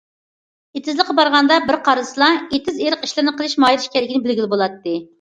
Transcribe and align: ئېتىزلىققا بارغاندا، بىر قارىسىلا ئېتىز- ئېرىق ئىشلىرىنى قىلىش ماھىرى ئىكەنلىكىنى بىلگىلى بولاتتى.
ئېتىزلىققا 0.79 1.15
بارغاندا، 1.19 1.59
بىر 1.69 1.79
قارىسىلا 1.89 2.31
ئېتىز- 2.41 2.83
ئېرىق 2.87 3.09
ئىشلىرىنى 3.11 3.39
قىلىش 3.39 3.57
ماھىرى 3.67 3.89
ئىكەنلىكىنى 3.89 4.29
بىلگىلى 4.29 4.55
بولاتتى. 4.57 5.01